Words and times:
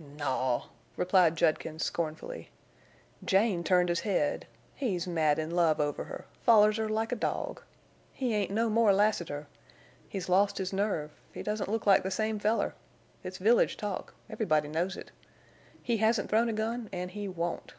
"Naw!" 0.00 0.66
replied 0.96 1.36
Judkins, 1.36 1.84
scornfully. 1.84 2.50
"Jane 3.24 3.62
turned 3.62 3.88
his 3.88 4.00
head. 4.00 4.48
He's 4.74 5.06
mad 5.06 5.38
in 5.38 5.52
love 5.52 5.78
over 5.80 6.02
her—follers 6.02 6.78
her 6.78 6.88
like 6.88 7.12
a 7.12 7.14
dog. 7.14 7.62
He 8.12 8.34
ain't 8.34 8.50
no 8.50 8.68
more 8.68 8.92
Lassiter! 8.92 9.46
He's 10.08 10.28
lost 10.28 10.58
his 10.58 10.72
nerve, 10.72 11.12
he 11.32 11.44
doesn't 11.44 11.68
look 11.70 11.86
like 11.86 12.02
the 12.02 12.10
same 12.10 12.40
feller. 12.40 12.74
It's 13.22 13.38
village 13.38 13.76
talk. 13.76 14.14
Everybody 14.28 14.66
knows 14.66 14.96
it. 14.96 15.12
He 15.80 15.98
hasn't 15.98 16.28
thrown 16.28 16.48
a 16.48 16.52
gun, 16.52 16.88
an' 16.92 17.10
he 17.10 17.28
won't!" 17.28 17.74